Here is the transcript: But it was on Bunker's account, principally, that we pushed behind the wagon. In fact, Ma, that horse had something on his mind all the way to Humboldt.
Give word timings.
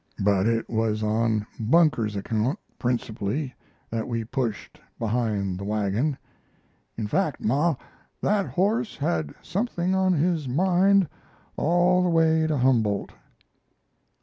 But 0.23 0.47
it 0.47 0.67
was 0.67 1.03
on 1.03 1.45
Bunker's 1.59 2.15
account, 2.15 2.57
principally, 2.79 3.53
that 3.91 4.07
we 4.07 4.23
pushed 4.23 4.81
behind 4.97 5.59
the 5.59 5.63
wagon. 5.63 6.17
In 6.97 7.05
fact, 7.05 7.39
Ma, 7.39 7.75
that 8.19 8.47
horse 8.47 8.97
had 8.97 9.35
something 9.43 9.93
on 9.93 10.13
his 10.13 10.47
mind 10.49 11.07
all 11.55 12.01
the 12.01 12.09
way 12.09 12.47
to 12.47 12.57
Humboldt. 12.57 13.11